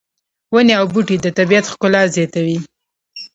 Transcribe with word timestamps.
ونې 0.53 0.73
او 0.79 0.85
بوټي 0.93 1.15
د 1.21 1.27
طبیعت 1.37 1.65
ښکلا 1.71 2.01
زیاتوي 2.15 2.57